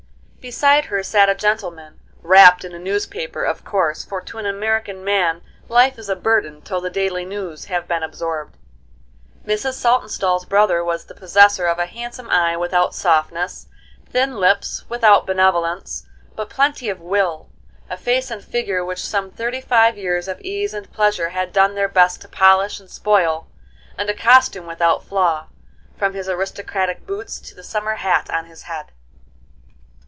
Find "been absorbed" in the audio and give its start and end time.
7.87-8.57